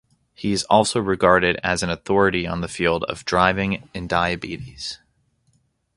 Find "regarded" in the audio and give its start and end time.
0.99-1.59